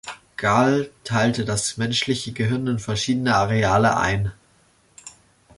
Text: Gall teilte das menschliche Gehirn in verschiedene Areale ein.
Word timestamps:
Gall 0.35 0.89
teilte 1.03 1.45
das 1.45 1.77
menschliche 1.77 2.31
Gehirn 2.33 2.65
in 2.65 2.79
verschiedene 2.79 3.35
Areale 3.35 3.97
ein. 3.97 4.31